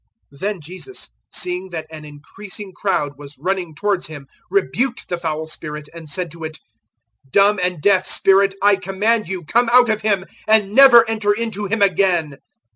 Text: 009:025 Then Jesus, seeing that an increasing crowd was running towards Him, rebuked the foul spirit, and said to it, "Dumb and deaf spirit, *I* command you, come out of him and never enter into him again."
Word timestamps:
009:025 0.33 0.39
Then 0.39 0.61
Jesus, 0.61 1.07
seeing 1.31 1.69
that 1.69 1.85
an 1.91 2.05
increasing 2.05 2.73
crowd 2.75 3.19
was 3.19 3.37
running 3.37 3.75
towards 3.75 4.07
Him, 4.07 4.25
rebuked 4.49 5.07
the 5.09 5.17
foul 5.19 5.45
spirit, 5.45 5.87
and 5.93 6.09
said 6.09 6.31
to 6.31 6.43
it, 6.43 6.57
"Dumb 7.29 7.59
and 7.61 7.79
deaf 7.83 8.07
spirit, 8.07 8.55
*I* 8.63 8.77
command 8.77 9.27
you, 9.27 9.43
come 9.45 9.69
out 9.71 9.89
of 9.89 10.01
him 10.01 10.25
and 10.47 10.73
never 10.73 11.07
enter 11.07 11.31
into 11.33 11.67
him 11.67 11.83
again." 11.83 12.39